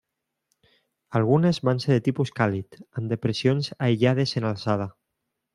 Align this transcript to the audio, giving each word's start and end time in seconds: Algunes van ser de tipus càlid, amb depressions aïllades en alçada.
Algunes 1.19 1.59
van 1.69 1.83
ser 1.83 1.91
de 1.93 2.03
tipus 2.09 2.33
càlid, 2.41 2.79
amb 2.81 3.15
depressions 3.15 3.73
aïllades 3.89 4.35
en 4.43 4.53
alçada. 4.55 4.93